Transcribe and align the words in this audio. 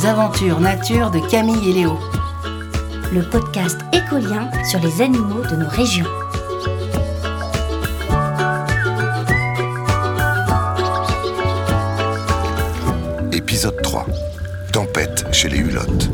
les 0.00 0.06
aventures 0.06 0.60
nature 0.60 1.10
de 1.10 1.18
Camille 1.30 1.70
et 1.70 1.72
Léo. 1.72 1.98
Le 3.12 3.22
podcast 3.22 3.78
écolien 3.92 4.50
sur 4.64 4.80
les 4.80 5.02
animaux 5.02 5.42
de 5.42 5.56
nos 5.56 5.68
régions. 5.68 6.06
Épisode 13.32 13.80
3. 13.82 14.06
Tempête 14.72 15.26
chez 15.32 15.48
les 15.48 15.58
Hulottes. 15.58 16.08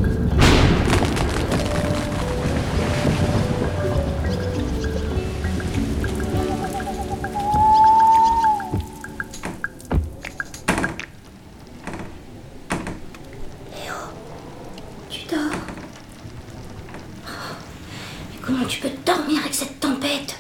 Comment 18.57 18.69
tu 18.69 18.81
peux 18.81 18.91
dormir 19.05 19.41
avec 19.41 19.55
cette 19.55 19.81
tempête. 19.81 20.39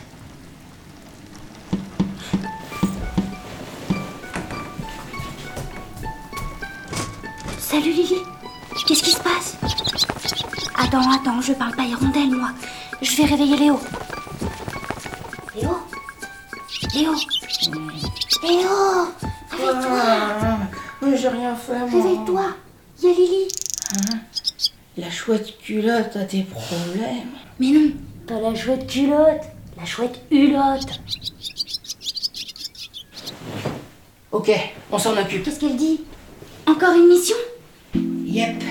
Salut 7.59 7.91
Lily. 7.91 8.17
Qu'est-ce 8.87 9.03
qui 9.03 9.11
se 9.11 9.21
passe? 9.21 9.57
Attends, 10.77 11.11
attends, 11.11 11.41
je 11.43 11.53
parle 11.53 11.75
pas 11.75 11.83
hirondelle, 11.83 12.31
moi. 12.31 12.51
Je 13.03 13.17
vais 13.17 13.25
réveiller 13.25 13.57
Léo. 13.57 13.81
Léo? 15.55 15.79
Léo? 16.95 17.13
Léo 18.43 18.69
Réveille-toi. 19.51 21.17
J'ai 21.17 21.29
rien 21.29 21.55
fait, 21.55 21.79
Réveille-toi. 21.79 22.45
Il 23.03 23.09
y 23.09 23.13
a 23.13 23.15
Lily 23.15 23.49
La 24.99 25.11
chouette 25.11 25.59
culotte 25.59 26.17
a 26.17 26.25
des 26.25 26.43
problèmes. 26.45 27.29
Mais 27.61 27.71
non, 27.71 27.93
pas 28.27 28.41
la 28.41 28.55
chouette 28.55 28.87
culotte, 28.87 29.43
la 29.77 29.85
chouette 29.85 30.23
hulotte. 30.31 31.01
Ok, 34.33 34.51
on 34.91 34.99
s'en 34.99 35.15
occupe. 35.19 35.45
Qu'est-ce 35.45 35.61
qu'elle 35.61 35.77
dit? 35.77 36.01
Encore 36.67 36.95
une 36.95 37.09
mission? 37.09 37.37
Yep. 37.95 38.63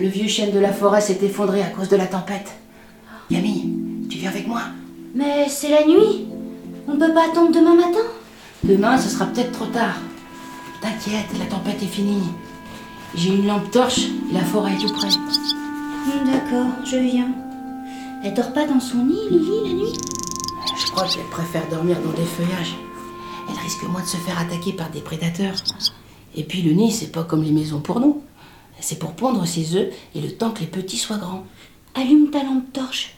Le 0.00 0.08
vieux 0.08 0.26
chêne 0.26 0.50
de 0.50 0.58
la 0.58 0.72
forêt 0.72 1.00
s'est 1.00 1.18
effondré 1.22 1.62
à 1.62 1.68
cause 1.68 1.88
de 1.88 1.96
la 1.96 2.06
tempête. 2.06 2.52
Camille, 3.30 3.72
tu 4.10 4.18
viens 4.18 4.30
avec 4.30 4.48
moi 4.48 4.62
Mais 5.14 5.48
c'est 5.48 5.70
la 5.70 5.86
nuit. 5.86 6.26
On 6.88 6.96
peut 6.96 7.14
pas 7.14 7.26
attendre 7.26 7.52
demain 7.52 7.76
matin? 7.76 8.04
Demain, 8.64 8.98
ce 8.98 9.08
sera 9.08 9.26
peut-être 9.26 9.52
trop 9.52 9.66
tard. 9.66 9.96
T'inquiète, 10.80 11.38
la 11.38 11.46
tempête 11.46 11.80
est 11.82 11.86
finie. 11.86 12.32
J'ai 13.14 13.30
une 13.34 13.46
lampe 13.46 13.70
torche 13.70 14.06
la 14.32 14.40
forêt 14.44 14.74
est 14.74 14.78
tout 14.86 14.92
près. 14.92 15.08
Hmm, 15.08 16.30
D'accord, 16.30 16.66
je 16.84 16.96
viens. 16.96 17.28
Elle 18.22 18.34
dort 18.34 18.52
pas 18.52 18.66
dans 18.66 18.80
son 18.80 18.98
nid, 19.04 19.28
Lily, 19.30 19.62
la 19.64 19.72
nuit 19.72 19.98
Je 20.76 20.86
crois 20.90 21.04
qu'elle 21.06 21.24
préfère 21.30 21.68
dormir 21.68 21.96
dans 22.00 22.12
des 22.12 22.24
feuillages. 22.26 22.74
Elle 23.48 23.58
risque 23.62 23.82
moins 23.84 24.02
de 24.02 24.06
se 24.06 24.16
faire 24.18 24.38
attaquer 24.38 24.72
par 24.72 24.90
des 24.90 25.00
prédateurs. 25.00 25.54
Et 26.34 26.44
puis 26.44 26.62
le 26.62 26.72
nid, 26.72 26.92
c'est 26.92 27.12
pas 27.12 27.24
comme 27.24 27.42
les 27.42 27.52
maisons 27.52 27.80
pour 27.80 28.00
nous. 28.00 28.22
C'est 28.80 28.98
pour 28.98 29.12
pondre 29.14 29.46
ses 29.46 29.74
œufs 29.76 29.88
et 30.14 30.20
le 30.20 30.30
temps 30.36 30.50
que 30.50 30.60
les 30.60 30.66
petits 30.66 30.98
soient 30.98 31.16
grands. 31.16 31.44
Allume 31.94 32.30
ta 32.30 32.42
lampe 32.42 32.72
torche. 32.72 33.14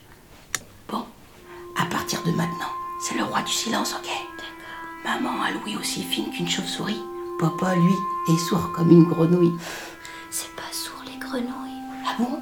Bon, 0.88 1.02
à 1.77 1.84
partir 1.86 2.22
de 2.25 2.30
maintenant, 2.30 2.72
c'est 3.02 3.16
le 3.16 3.25
roi 3.25 3.42
du 3.42 3.52
silence, 3.52 3.94
ok? 3.98 4.08
Maman 5.04 5.42
a 5.42 5.50
l'ouïe 5.50 5.77
aussi 5.77 6.02
fine 6.02 6.30
qu'une 6.30 6.48
chauve-souris. 6.48 7.00
Papa, 7.41 7.74
lui, 7.74 7.94
est 8.28 8.38
sourd 8.38 8.70
comme 8.70 8.91
une 8.91 9.05
grenouille. 9.05 9.55
C'est 10.31 10.54
pas 10.56 10.70
sourd, 10.72 11.03
les 11.06 11.19
grenouilles. 11.19 11.81
Ah 12.06 12.15
bon? 12.19 12.38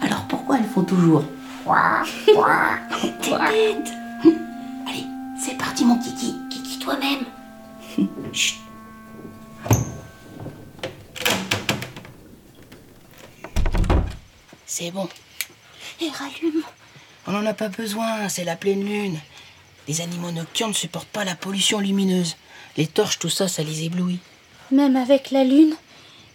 Alors 0.00 0.26
pourquoi 0.26 0.58
elles 0.58 0.68
font 0.68 0.82
toujours 0.82 1.22
T'es 3.22 3.30
bête 3.30 3.92
Allez, 4.88 5.06
c'est 5.40 5.56
parti 5.56 5.84
mon 5.84 5.96
kiki. 5.96 6.34
Kiki 6.50 6.80
toi-même. 6.80 7.24
Chut. 8.32 8.58
C'est 14.66 14.90
bon. 14.90 15.08
Et 16.00 16.08
rallume. 16.08 16.64
On 17.28 17.30
n'en 17.30 17.46
a 17.46 17.54
pas 17.54 17.68
besoin, 17.68 18.28
c'est 18.28 18.42
la 18.42 18.56
pleine 18.56 18.84
lune. 18.84 19.20
Les 19.86 20.00
animaux 20.00 20.32
nocturnes 20.32 20.70
ne 20.70 20.74
supportent 20.74 21.06
pas 21.06 21.24
la 21.24 21.36
pollution 21.36 21.78
lumineuse. 21.78 22.36
Les 22.76 22.88
torches, 22.88 23.20
tout 23.20 23.28
ça, 23.28 23.46
ça 23.46 23.62
les 23.62 23.84
éblouit. 23.84 24.18
Même 24.72 24.96
avec 24.96 25.30
la 25.30 25.44
lune, 25.44 25.76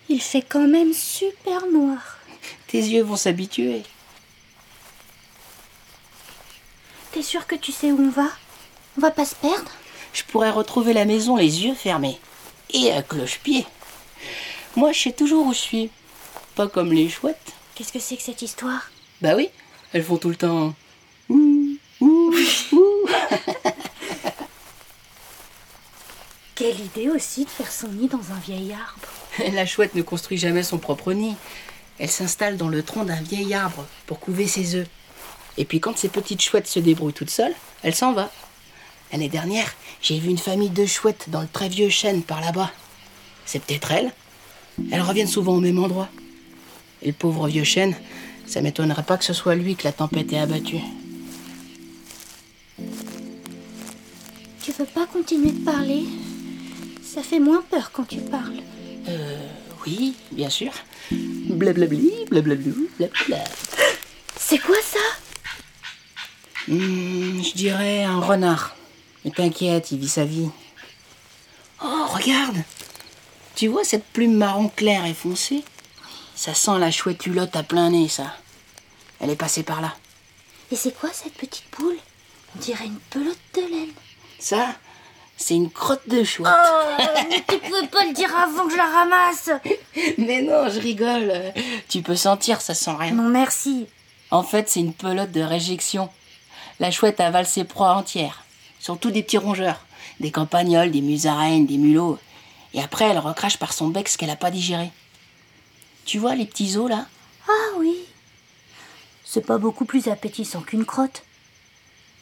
il 0.10 0.22
fait 0.22 0.44
quand 0.44 0.68
même 0.68 0.94
super 0.94 1.66
noir. 1.74 2.20
Tes 2.68 2.78
yeux 2.78 3.02
vont 3.02 3.16
s'habituer. 3.16 3.82
T'es 7.12 7.24
sûr 7.24 7.48
que 7.48 7.56
tu 7.56 7.72
sais 7.72 7.92
où 7.92 8.00
on 8.00 8.12
va? 8.12 8.30
On 8.96 9.02
va 9.02 9.10
pas 9.10 9.26
se 9.26 9.34
perdre? 9.34 9.72
Je 10.14 10.22
pourrais 10.24 10.52
retrouver 10.52 10.94
la 10.94 11.06
maison 11.06 11.36
les 11.36 11.66
yeux 11.66 11.74
fermés. 11.74 12.20
Et 12.70 12.92
à 12.92 13.02
cloche-pied. 13.02 13.66
Moi, 14.76 14.92
je 14.92 15.02
sais 15.02 15.14
toujours 15.14 15.48
où 15.48 15.54
je 15.54 15.58
suis. 15.58 15.90
Pas 16.54 16.68
comme 16.68 16.94
les 16.94 17.10
chouettes. 17.10 17.54
Qu'est-ce 17.74 17.92
que 17.92 18.00
c'est 18.00 18.18
que 18.18 18.24
cette 18.24 18.44
histoire? 18.44 18.92
Bah 19.20 19.34
oui, 19.36 19.50
elles 19.94 20.04
font 20.04 20.18
tout 20.18 20.30
le 20.30 20.36
temps. 20.36 20.76
Ouh, 21.30 21.76
ouh, 22.02 22.36
ouh. 22.72 23.08
Quelle 26.78 26.86
idée 26.86 27.10
aussi 27.10 27.46
de 27.46 27.50
faire 27.50 27.72
son 27.72 27.88
nid 27.88 28.08
dans 28.08 28.32
un 28.32 28.40
vieil 28.46 28.72
arbre. 28.72 29.52
La 29.56 29.66
chouette 29.66 29.96
ne 29.96 30.04
construit 30.04 30.38
jamais 30.38 30.62
son 30.62 30.78
propre 30.78 31.14
nid. 31.14 31.36
Elle 31.98 32.10
s'installe 32.10 32.56
dans 32.56 32.68
le 32.68 32.84
tronc 32.84 33.06
d'un 33.06 33.22
vieil 33.22 33.54
arbre 33.56 33.86
pour 34.06 34.20
couver 34.20 34.48
ses 34.48 34.76
œufs. 34.76 34.88
Et 35.58 35.66
puis 35.66 35.80
quand 35.80 35.98
ces 35.98 36.10
petites 36.10 36.42
chouettes 36.42 36.68
se 36.68 36.80
débrouillent 36.80 37.14
toutes 37.14 37.32
seules, 37.32 37.56
elle 37.82 37.96
s'en 37.96 38.14
va. 38.14 38.32
L'année 39.12 39.30
dernière, 39.30 39.74
j'ai 40.04 40.20
vu 40.20 40.30
une 40.30 40.38
famille 40.38 40.70
de 40.70 40.86
chouettes 40.86 41.30
dans 41.30 41.42
le 41.42 41.48
très 41.48 41.68
vieux 41.68 41.90
chêne 41.90 42.22
par 42.22 42.42
là-bas. 42.42 42.72
C'est 43.46 43.64
peut-être 43.64 43.92
elles. 43.92 44.12
Elles 44.92 45.02
reviennent 45.02 45.28
souvent 45.28 45.56
au 45.56 45.62
même 45.62 45.84
endroit. 45.84 46.10
Et 47.02 47.08
le 47.08 47.14
pauvre 47.14 47.48
vieux 47.48 47.64
chêne, 47.64 47.96
ça 48.46 48.62
m'étonnerait 48.62 49.04
pas 49.04 49.18
que 49.18 49.26
ce 49.26 49.34
soit 49.34 49.56
lui 49.56 49.76
que 49.76 49.86
la 49.86 49.94
tempête 49.94 50.32
ait 50.32 50.40
abattu. 50.40 50.78
Tu 54.62 54.72
veux 54.74 54.86
pas 54.86 55.08
continuer 55.08 55.52
de 55.52 55.66
parler? 55.66 56.04
Ça 57.18 57.24
fait 57.24 57.40
moins 57.40 57.64
peur 57.64 57.90
quand 57.92 58.08
tu 58.08 58.18
parles. 58.18 58.62
Oui, 59.88 60.14
bien 60.32 60.52
sûr. 60.52 60.72
Blablabli, 61.10 62.12
blablablou, 62.30 62.90
blabla. 63.00 63.44
C'est 64.40 64.60
quoi 64.60 64.76
ça? 64.84 65.00
Hmm, 66.68 67.42
je 67.42 67.54
dirais 67.56 68.04
un 68.04 68.20
renard. 68.20 68.76
Mais 69.26 69.32
t'inquiète, 69.32 69.92
il 69.92 69.98
vit 69.98 70.08
sa 70.08 70.26
vie. 70.26 70.52
Oh, 71.84 72.06
regarde 72.14 72.58
Tu 73.56 73.68
vois 73.68 73.84
cette 73.84 74.06
plume 74.06 74.36
marron 74.36 74.70
clair 74.70 75.04
et 75.08 75.16
foncée 75.16 75.64
Ça 76.36 76.54
sent 76.54 76.78
la 76.78 76.92
chouette 76.92 77.26
hulotte 77.26 77.56
à 77.56 77.64
plein 77.64 77.90
nez, 77.90 78.10
ça. 78.10 78.32
Elle 79.20 79.32
est 79.32 79.36
passée 79.36 79.64
par 79.64 79.82
là. 79.82 79.96
Et 80.72 80.76
c'est 80.76 80.96
quoi 80.96 81.10
cette 81.12 81.34
petite 81.34 81.66
boule? 81.80 81.98
On 82.56 82.60
dirait 82.60 82.86
une 82.86 83.00
pelote 83.10 83.40
de 83.56 83.62
laine. 83.62 83.94
Ça, 84.38 84.76
c'est 85.38 85.54
une 85.54 85.70
crotte 85.70 86.10
de 86.10 86.24
chouette. 86.24 86.52
Oh, 86.52 87.04
mais 87.30 87.44
tu 87.48 87.60
pouvais 87.60 87.88
pas 87.88 88.06
le 88.06 88.14
dire 88.14 88.36
avant 88.36 88.66
que 88.66 88.72
je 88.72 88.78
la 88.78 88.86
ramasse 88.88 89.52
Mais 90.18 90.42
non, 90.42 90.68
je 90.68 90.80
rigole. 90.80 91.54
Tu 91.88 92.02
peux 92.02 92.16
sentir, 92.16 92.60
ça 92.60 92.74
sent 92.74 92.96
rien. 92.98 93.12
Non 93.12 93.30
merci. 93.30 93.88
En 94.32 94.44
fait, 94.44 94.68
c'est 94.68 94.80
une 94.80 94.94
pelote 94.94 95.32
de 95.32 95.42
réjection. 95.42 96.10
La 96.80 96.90
chouette 96.90 97.20
avale 97.20 97.46
ses 97.46 97.64
proies 97.64 97.94
entières. 97.94 98.44
Surtout 98.80 99.12
des 99.12 99.22
petits 99.24 99.38
rongeurs. 99.38 99.86
Des 100.20 100.32
campagnols, 100.32 100.92
des 100.92 101.02
musaraignes, 101.02 101.68
des 101.68 101.78
mulots. 101.78 102.18
Et 102.74 102.82
après, 102.82 103.06
elle 103.06 103.20
recrache 103.20 103.58
par 103.58 103.74
son 103.74 103.88
bec 103.88 104.10
ce 104.10 104.18
qu'elle 104.18 104.30
n'a 104.30 104.36
pas 104.36 104.52
digéré. 104.52 104.92
Tu 106.06 106.18
vois 106.18 106.36
les 106.36 106.46
petits 106.46 106.78
os 106.78 106.90
là? 106.90 107.06
Ah 107.48 107.78
oui. 107.78 107.96
C'est 109.24 109.46
pas 109.46 109.60
beaucoup 109.60 109.86
plus 109.86 110.08
appétissant 110.08 110.62
qu'une 110.62 110.86
crotte. 110.86 111.24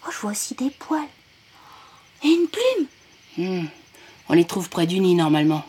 Oh, 0.06 0.12
je 0.12 0.18
vois 0.18 0.32
aussi 0.32 0.54
des 0.54 0.70
poils. 0.70 1.08
Et 2.24 2.28
une 2.28 2.48
plume 2.48 2.88
Hmm, 3.38 3.66
On 4.30 4.34
les 4.34 4.46
trouve 4.46 4.70
près 4.70 4.88
du 4.88 5.00
nid 5.00 5.16
normalement. 5.16 5.64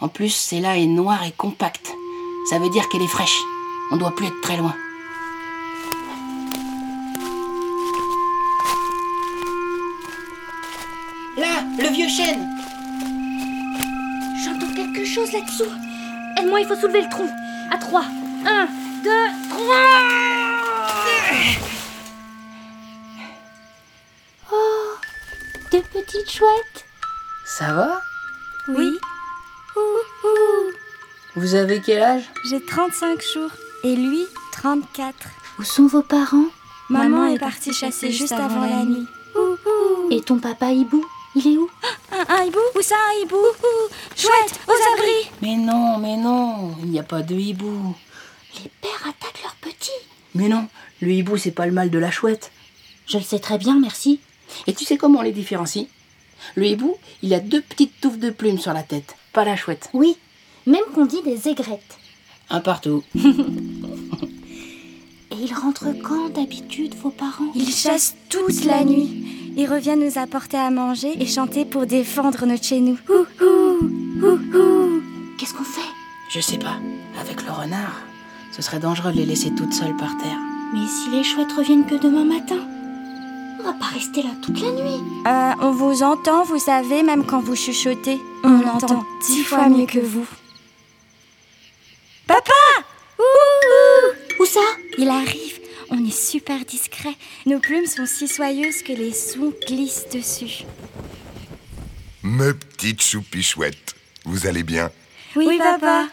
En 0.00 0.08
plus, 0.08 0.30
celle-là 0.30 0.76
est 0.78 0.86
noire 0.86 1.24
et 1.24 1.32
compacte. 1.32 1.92
Ça 2.50 2.58
veut 2.58 2.70
dire 2.70 2.88
qu'elle 2.88 3.02
est 3.02 3.06
fraîche. 3.06 3.38
On 3.90 3.96
doit 3.96 4.14
plus 4.14 4.26
être 4.26 4.40
très 4.40 4.56
loin. 4.56 4.74
Là, 11.36 11.62
le 11.78 11.88
vieux 11.90 12.08
chêne 12.08 12.48
J'entends 14.44 14.74
quelque 14.74 15.04
chose 15.04 15.32
là-dessous. 15.32 15.70
Aide-moi, 16.36 16.60
il 16.60 16.66
faut 16.66 16.74
soulever 16.76 17.02
le 17.02 17.08
tronc. 17.08 17.28
À 17.70 17.78
trois. 17.78 18.04
Un, 18.46 18.66
deux, 19.04 19.28
trois. 19.50 20.08
Oh, 24.52 24.94
deux 25.70 25.82
petites 25.82 26.30
chouettes. 26.30 26.84
Ça 27.58 27.72
va? 27.72 28.00
Oui. 28.68 29.00
Ouh, 29.74 29.80
ouh. 29.80 30.72
Vous 31.34 31.56
avez 31.56 31.80
quel 31.80 32.00
âge? 32.00 32.22
J'ai 32.48 32.64
35 32.64 33.20
jours 33.20 33.50
et 33.82 33.96
lui 33.96 34.26
34. 34.52 35.12
Où 35.58 35.64
sont 35.64 35.88
vos 35.88 36.02
parents? 36.02 36.46
Maman 36.88 37.26
est 37.26 37.38
partie 37.40 37.72
chasser 37.72 38.12
juste 38.12 38.30
avant 38.30 38.60
la 38.64 38.84
nuit. 38.84 39.08
Et 40.12 40.20
ton 40.20 40.38
papa 40.38 40.70
hibou 40.70 41.04
Il 41.34 41.48
est 41.48 41.56
où? 41.56 41.68
Un, 42.12 42.32
un 42.36 42.44
hibou? 42.44 42.60
Où 42.76 42.80
ça 42.80 42.94
un 42.94 43.22
hibou? 43.24 43.42
Chouette, 44.14 44.60
aux 44.68 44.92
abris 44.94 45.30
Mais 45.42 45.56
non, 45.56 45.98
mais 45.98 46.16
non, 46.16 46.76
il 46.84 46.90
n'y 46.90 47.00
a 47.00 47.02
pas 47.02 47.22
de 47.22 47.34
hibou. 47.34 47.96
Les 48.62 48.70
pères 48.80 49.02
attaquent 49.02 49.42
leurs 49.42 49.56
petits. 49.56 49.90
Mais 50.36 50.46
non, 50.48 50.68
le 51.00 51.10
hibou, 51.10 51.36
c'est 51.36 51.50
pas 51.50 51.66
le 51.66 51.72
mal 51.72 51.90
de 51.90 51.98
la 51.98 52.12
chouette. 52.12 52.52
Je 53.08 53.18
le 53.18 53.24
sais 53.24 53.40
très 53.40 53.58
bien, 53.58 53.80
merci. 53.80 54.20
Et 54.68 54.74
tu 54.74 54.84
sais 54.84 54.96
comment 54.96 55.18
on 55.18 55.22
les 55.22 55.32
différencie? 55.32 55.88
Le 56.54 56.66
hibou, 56.66 56.94
il 57.22 57.34
a 57.34 57.40
deux 57.40 57.60
petites 57.60 58.00
touffes 58.00 58.18
de 58.18 58.30
plumes 58.30 58.58
sur 58.58 58.72
la 58.72 58.82
tête, 58.82 59.16
pas 59.32 59.44
la 59.44 59.56
chouette. 59.56 59.90
Oui, 59.92 60.16
même 60.66 60.84
qu'on 60.94 61.06
dit 61.06 61.22
des 61.24 61.48
aigrettes. 61.48 61.98
Un 62.50 62.60
partout. 62.60 63.02
Et 65.30 65.36
ils 65.44 65.54
rentrent 65.54 65.92
quand 66.02 66.30
d'habitude, 66.30 66.94
vos 66.94 67.10
parents? 67.10 67.52
Ils 67.54 67.70
chassent 67.70 68.16
toute 68.28 68.64
la 68.64 68.84
nuit. 68.84 69.52
Ils 69.56 69.66
reviennent 69.66 70.04
nous 70.04 70.18
apporter 70.18 70.56
à 70.56 70.70
manger 70.70 71.20
et 71.20 71.26
chanter 71.26 71.64
pour 71.64 71.86
défendre 71.86 72.46
notre 72.46 72.64
chez 72.64 72.80
nous. 72.80 72.98
Qu'est-ce 75.38 75.54
qu'on 75.54 75.64
fait? 75.64 75.80
Je 76.30 76.40
sais 76.40 76.58
pas, 76.58 76.76
avec 77.20 77.44
le 77.44 77.52
renard, 77.52 78.00
ce 78.52 78.62
serait 78.62 78.78
dangereux 78.80 79.12
de 79.12 79.18
les 79.18 79.26
laisser 79.26 79.54
toutes 79.54 79.72
seules 79.72 79.96
par 79.96 80.16
terre. 80.18 80.38
Mais 80.72 80.86
si 80.86 81.10
les 81.10 81.24
chouettes 81.24 81.52
reviennent 81.52 81.86
que 81.86 81.94
demain 81.94 82.24
matin 82.24 82.60
On 83.58 83.62
va 83.62 83.72
pas 83.72 83.86
rester 83.86 84.22
là 84.22 84.30
toute 84.42 84.60
la 84.60 84.70
nuit. 84.70 85.00
Euh, 85.26 85.52
on 85.60 85.72
vous 85.72 86.02
entend, 86.02 86.44
vous 86.44 86.58
savez, 86.58 87.02
même 87.02 87.24
quand 87.24 87.40
vous 87.40 87.56
chuchotez. 87.56 88.18
On, 88.44 88.60
entend 88.66 89.04
dix 89.26 89.42
fois 89.42 89.68
mieux 89.68 89.86
que 89.86 89.98
vous. 89.98 90.26
Papa 92.26 92.52
Ouh 93.18 94.42
Où 94.42 94.46
ça? 94.46 94.60
Il 94.96 95.08
arrive. 95.08 95.60
On 95.90 96.04
est 96.04 96.16
super 96.16 96.64
discret. 96.64 97.14
Nos 97.46 97.58
plumes 97.58 97.86
sont 97.86 98.06
si 98.06 98.28
soyeuses 98.28 98.82
que 98.82 98.92
les 98.92 99.12
sons 99.12 99.52
glissent 99.66 100.08
dessus. 100.12 100.64
Mes 102.22 102.52
petites 102.52 103.02
choupichouettes, 103.02 103.94
vous 104.24 104.46
allez 104.46 104.62
bien? 104.62 104.90
Oui, 105.34 105.58
papa. 105.58 106.06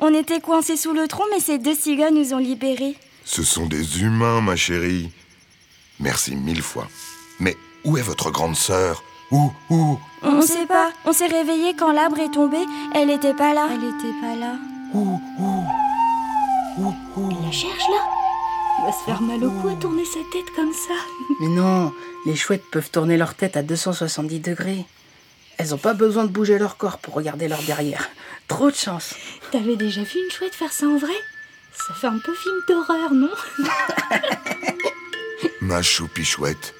On 0.00 0.12
était 0.12 0.40
coincés 0.40 0.76
sous 0.76 0.92
le 0.92 1.06
tronc, 1.08 1.24
mais 1.30 1.40
ces 1.40 1.58
deux 1.58 1.74
cigognes 1.74 2.14
nous 2.14 2.34
ont 2.34 2.38
libérés. 2.38 2.96
Ce 3.24 3.42
sont 3.42 3.66
des 3.66 4.02
humains, 4.02 4.40
ma 4.40 4.56
chérie. 4.56 5.10
Merci 6.00 6.34
mille 6.34 6.62
fois. 6.62 6.88
Mais 7.38 7.56
où 7.84 7.96
est 7.98 8.02
votre 8.02 8.30
grande 8.30 8.56
sœur? 8.56 9.02
Où 9.30 9.52
Où? 9.68 9.98
On 10.22 10.32
ne 10.36 10.42
sait 10.42 10.66
pas. 10.66 10.90
On 11.04 11.12
s'est 11.12 11.26
réveillé 11.26 11.74
quand 11.76 11.92
l'arbre 11.92 12.18
est 12.18 12.32
tombé. 12.32 12.58
Elle 12.94 13.08
n'était 13.08 13.34
pas 13.34 13.54
là. 13.54 13.68
Elle 13.70 13.80
n'était 13.80 14.20
pas 14.20 14.34
là. 14.34 14.54
Où 14.94 15.20
Où? 15.38 15.64
Où 16.78 16.94
Où? 17.16 17.30
Il 17.30 17.46
la 17.46 17.52
cherche 17.52 17.88
là 17.88 18.02
Il 18.80 18.84
va 18.86 18.92
se 18.92 19.04
faire 19.04 19.20
mal 19.22 19.44
au 19.44 19.50
cou 19.50 19.68
à 19.68 19.74
tourner 19.74 20.04
sa 20.04 20.20
tête 20.32 20.50
comme 20.56 20.72
ça. 20.72 20.94
Mais 21.40 21.48
non, 21.48 21.92
les 22.26 22.34
chouettes 22.34 22.64
peuvent 22.72 22.90
tourner 22.90 23.16
leur 23.16 23.34
tête 23.34 23.56
à 23.56 23.62
270 23.62 24.40
degrés. 24.40 24.84
Elles 25.58 25.74
ont 25.74 25.78
pas 25.78 25.92
besoin 25.94 26.24
de 26.24 26.30
bouger 26.30 26.58
leur 26.58 26.76
corps 26.78 26.98
pour 26.98 27.14
regarder 27.14 27.46
leur 27.46 27.62
derrière. 27.62 28.08
Trop 28.48 28.70
de 28.70 28.74
chance. 28.76 29.14
T'avais 29.52 29.76
déjà 29.76 30.02
vu 30.02 30.18
une 30.24 30.30
chouette 30.30 30.54
faire 30.54 30.72
ça 30.72 30.86
en 30.86 30.96
vrai? 30.96 31.12
Ça 31.72 31.94
fait 31.94 32.06
un 32.08 32.18
peu 32.18 32.32
film 32.34 32.54
d'horreur, 32.66 33.12
non? 33.12 33.28
Ma 35.70 35.82
choupichouette. 35.82 36.74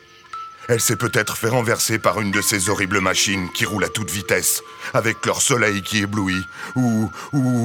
Elle 0.69 0.81
s'est 0.81 0.97
peut-être 0.97 1.37
fait 1.37 1.49
renverser 1.49 2.01
par 2.01 2.21
une 2.21 2.33
de 2.33 2.41
ces 2.43 2.69
horribles 2.69 3.01
machines 3.01 3.49
qui 3.53 3.65
roulent 3.65 3.85
à 3.85 3.89
toute 3.89 4.11
vitesse, 4.11 4.65
avec 4.95 5.25
leur 5.27 5.41
soleil 5.41 5.81
qui 5.83 5.99
éblouit. 5.99 6.45
Ou, 6.75 7.09
ou, 7.33 7.65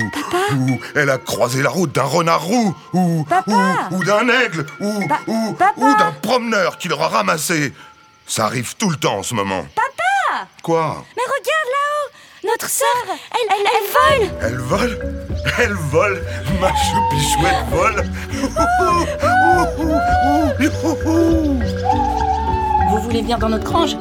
ou 0.53 0.79
elle 0.93 1.09
a 1.09 1.17
croisé 1.17 1.63
la 1.63 1.71
route 1.71 1.91
d'un 1.91 2.03
renard 2.03 2.43
roux. 2.43 2.75
Ou, 2.93 3.25
Papa 3.27 3.51
ou, 3.89 3.95
ou 3.95 4.03
d'un 4.03 4.29
aigle. 4.29 4.67
Ou, 4.79 5.07
Pa- 5.07 5.19
ou, 5.25 5.53
papa 5.53 5.73
ou 5.77 5.97
d'un 5.97 6.11
promeneur 6.11 6.77
qui 6.77 6.89
l'aura 6.89 7.07
ramassé. 7.07 7.73
Ça 8.27 8.45
arrive 8.45 8.75
tout 8.75 8.91
le 8.91 8.97
temps 8.97 9.17
en 9.17 9.23
ce 9.23 9.33
moment. 9.33 9.65
Papa 9.73 10.47
Quoi? 10.61 11.03
Mais 11.17 11.23
regarde 11.23 11.69
là-haut 11.71 12.51
Notre 12.51 12.69
sœur, 12.69 13.05
elle, 13.07 13.49
elle, 13.49 13.67
elle 13.73 13.89
vole 14.29 14.39
Elle 14.43 14.57
vole? 14.59 14.99
Elle 15.57 15.73
vole 15.73 16.23
Ma 16.61 16.69
choupichouette 16.69 17.65
vole 17.71 18.03
voulez 23.15 23.23
venir 23.23 23.39
dans 23.39 23.47
notre 23.47 23.63
grange 23.63 23.95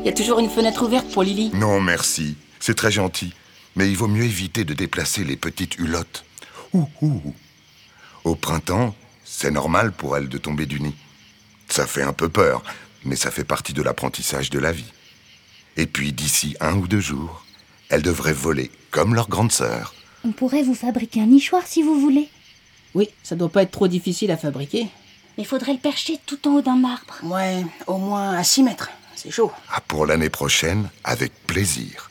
Il 0.00 0.06
y 0.06 0.08
a 0.08 0.12
toujours 0.14 0.38
une 0.38 0.48
fenêtre 0.48 0.86
ouverte 0.86 1.12
pour 1.12 1.22
Lily. 1.22 1.50
Non, 1.52 1.82
merci. 1.82 2.34
C'est 2.60 2.74
très 2.74 2.90
gentil. 2.90 3.34
Mais 3.76 3.90
il 3.90 3.94
vaut 3.94 4.08
mieux 4.08 4.24
éviter 4.24 4.64
de 4.64 4.72
déplacer 4.72 5.22
les 5.22 5.36
petites 5.36 5.76
hulottes. 5.76 6.24
Ouh, 6.72 6.88
ouh. 7.02 7.34
Au 8.24 8.34
printemps, 8.34 8.94
c'est 9.22 9.50
normal 9.50 9.92
pour 9.92 10.16
elles 10.16 10.30
de 10.30 10.38
tomber 10.38 10.64
du 10.64 10.80
nid. 10.80 10.94
Ça 11.68 11.86
fait 11.86 12.04
un 12.04 12.14
peu 12.14 12.30
peur, 12.30 12.62
mais 13.04 13.16
ça 13.16 13.30
fait 13.30 13.44
partie 13.44 13.74
de 13.74 13.82
l'apprentissage 13.82 14.48
de 14.48 14.58
la 14.58 14.72
vie. 14.72 14.92
Et 15.76 15.86
puis 15.86 16.14
d'ici 16.14 16.56
un 16.60 16.74
ou 16.76 16.88
deux 16.88 17.00
jours, 17.00 17.44
elles 17.90 18.00
devraient 18.00 18.32
voler 18.32 18.70
comme 18.90 19.14
leur 19.14 19.28
grande 19.28 19.52
sœur. 19.52 19.94
On 20.24 20.32
pourrait 20.32 20.62
vous 20.62 20.74
fabriquer 20.74 21.20
un 21.20 21.26
nichoir 21.26 21.66
si 21.66 21.82
vous 21.82 22.00
voulez. 22.00 22.30
Oui, 22.94 23.10
ça 23.22 23.36
doit 23.36 23.50
pas 23.50 23.62
être 23.62 23.72
trop 23.72 23.88
difficile 23.88 24.30
à 24.30 24.38
fabriquer. 24.38 24.86
Mais 25.36 25.44
faudrait 25.44 25.72
le 25.72 25.78
percher 25.78 26.20
tout 26.26 26.46
en 26.48 26.52
haut 26.52 26.62
d'un 26.62 26.76
marbre. 26.76 27.14
Ouais, 27.22 27.64
au 27.86 27.98
moins 27.98 28.34
à 28.36 28.44
6 28.44 28.62
mètres. 28.62 28.90
C'est 29.16 29.30
chaud. 29.30 29.50
Ah, 29.72 29.80
pour 29.86 30.06
l'année 30.06 30.30
prochaine, 30.30 30.88
avec 31.02 31.32
plaisir. 31.46 32.10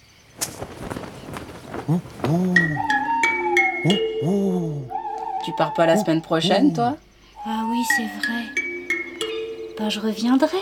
Tu 5.45 5.51
pars 5.57 5.73
pas 5.73 5.85
la 5.85 5.97
semaine 5.97 6.21
prochaine, 6.21 6.73
toi? 6.73 6.95
Ah 7.45 7.63
oui, 7.69 7.83
c'est 7.95 8.07
vrai. 8.25 8.43
Ben, 9.77 9.89
je 9.89 9.99
reviendrai. 9.99 10.57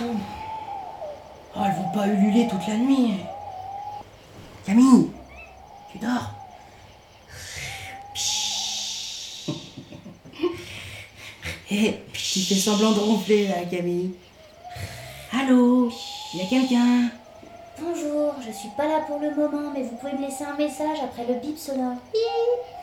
Oh, 0.00 1.60
elles 1.64 1.74
vont 1.74 1.90
pas 1.92 2.06
ululer 2.06 2.48
toute 2.48 2.66
la 2.66 2.76
nuit. 2.76 3.20
Camille, 4.66 5.10
tu 5.92 5.98
dors? 5.98 6.32
Hé, 11.72 11.94
tu 12.12 12.40
fais 12.40 12.54
semblant 12.54 12.92
de 12.92 12.98
ronfler 12.98 13.46
là, 13.48 13.64
Camille. 13.70 14.10
Allô 15.32 15.90
Il 16.34 16.40
y 16.40 16.42
a 16.42 16.46
quelqu'un? 16.46 17.08
Bonjour, 17.80 18.34
je 18.46 18.52
suis 18.52 18.68
pas 18.76 18.86
là 18.86 19.00
pour 19.06 19.18
le 19.18 19.30
moment, 19.34 19.72
mais 19.74 19.82
vous 19.82 19.96
pouvez 19.96 20.12
me 20.12 20.26
laisser 20.26 20.44
un 20.44 20.54
message 20.58 20.98
après 21.02 21.24
le 21.26 21.40
bip 21.40 21.56
sonore. 21.56 21.96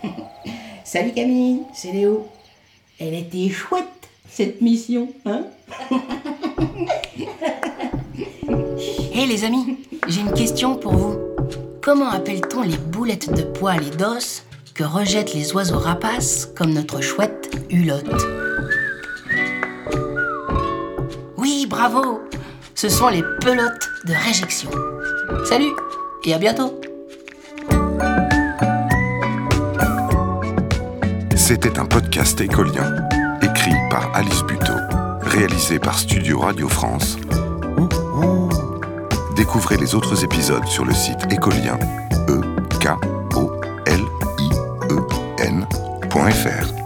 Salut 0.84 1.12
Camille, 1.14 1.62
c'est 1.72 1.92
Léo. 1.92 2.28
Elle 3.00 3.14
était 3.14 3.50
chouette, 3.50 3.86
cette 4.28 4.60
mission, 4.60 5.10
hein? 5.24 5.44
Hé 9.14 9.26
les 9.28 9.44
amis, 9.44 9.78
j'ai 10.08 10.22
une 10.22 10.34
question 10.34 10.76
pour 10.76 10.94
vous. 10.94 11.16
Comment 11.84 12.10
appelle-t-on 12.10 12.64
les 12.64 12.78
boulettes 12.78 13.32
de 13.32 13.44
poils 13.44 13.86
et 13.86 13.96
d'os 13.96 14.46
que 14.74 14.84
rejettent 14.84 15.36
les 15.36 15.54
oiseaux 15.54 15.78
rapaces 15.78 16.50
comme 16.58 16.74
notre 16.74 17.02
chouette 17.02 17.52
hulotte? 17.70 18.49
Bravo 21.80 22.20
Ce 22.76 22.90
sont 22.90 23.08
les 23.08 23.24
pelotes 23.40 23.90
de 24.06 24.14
réjection. 24.14 24.70
Salut 25.46 25.72
et 26.26 26.34
à 26.34 26.38
bientôt 26.38 26.78
C'était 31.36 31.80
un 31.80 31.86
podcast 31.86 32.40
écolien, 32.42 33.08
écrit 33.42 33.74
par 33.90 34.14
Alice 34.14 34.44
Buteau, 34.44 34.74
réalisé 35.22 35.80
par 35.80 35.98
Studio 35.98 36.40
Radio 36.40 36.68
France. 36.68 37.18
Découvrez 39.38 39.78
les 39.78 39.96
autres 39.96 40.24
épisodes 40.26 40.66
sur 40.66 40.84
le 40.84 40.94
site 40.94 41.32
écolien, 41.32 41.80
e 42.28 42.42
k 42.82 42.90
o 43.36 43.62
l 43.86 44.02
i 44.38 44.50
e 44.92 45.00
n.fr. 45.46 46.79